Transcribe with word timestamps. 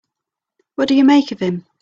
What 0.73 0.87
do 0.87 0.95
you 0.95 1.03
make 1.05 1.31
of 1.31 1.39
him? 1.39 1.67